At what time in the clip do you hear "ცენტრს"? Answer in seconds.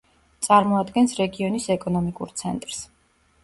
2.45-2.85